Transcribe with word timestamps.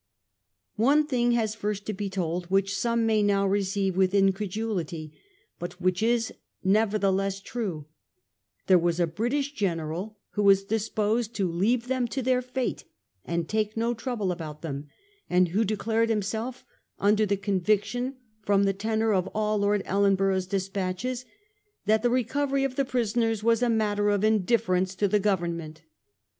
One 0.77 1.05
thing 1.05 1.33
has 1.33 1.53
first 1.53 1.85
to 1.85 1.93
be 1.93 2.09
told 2.09 2.47
which 2.47 2.75
some 2.75 3.05
may 3.05 3.21
now 3.21 3.45
receive 3.45 3.95
with 3.95 4.15
in 4.15 4.33
credulity, 4.33 5.13
but 5.59 5.79
which 5.79 6.01
is, 6.01 6.33
nevertheless, 6.63 7.39
true— 7.39 7.85
there 8.65 8.79
was 8.79 8.99
a 8.99 9.05
British 9.05 9.53
general, 9.53 10.17
who 10.31 10.41
was 10.41 10.63
disposed 10.63 11.35
to 11.35 11.47
leave 11.51 11.87
them 11.87 12.07
to 12.07 12.23
their 12.23 12.41
fate 12.41 12.83
and 13.25 13.47
take 13.47 13.77
no 13.77 13.93
trouble 13.93 14.31
about 14.31 14.63
them, 14.63 14.87
and 15.29 15.49
who 15.49 15.63
de 15.63 15.77
clared 15.77 16.09
himself 16.09 16.65
under 16.97 17.27
the 17.27 17.37
conviction, 17.37 18.15
from 18.41 18.63
the 18.63 18.73
tenor 18.73 19.13
of 19.13 19.29
all 19.35 19.59
Lord 19.59 19.83
Ellenborough's 19.85 20.47
despatches, 20.47 21.25
that 21.85 22.01
the 22.01 22.09
recovery 22.09 22.63
of 22.63 22.75
the 22.75 22.85
prisoners 22.85 23.43
was' 23.43 23.61
a 23.61 23.69
matter 23.69 24.09
of 24.09 24.23
indifference 24.23 24.95
to 24.95 25.07
the 25.07 25.19
Government. 25.19 25.83